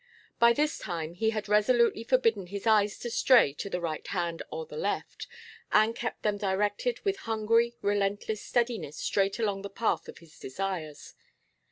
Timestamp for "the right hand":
3.69-4.41